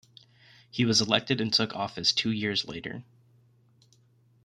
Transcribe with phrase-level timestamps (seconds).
[0.71, 3.03] He was elected and took office two years later.